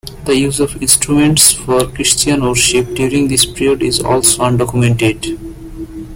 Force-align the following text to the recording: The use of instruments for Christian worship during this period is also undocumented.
The 0.25 0.35
use 0.35 0.59
of 0.59 0.81
instruments 0.81 1.51
for 1.51 1.85
Christian 1.85 2.41
worship 2.43 2.95
during 2.95 3.27
this 3.27 3.45
period 3.45 3.83
is 3.83 3.99
also 3.99 4.41
undocumented. 4.41 5.37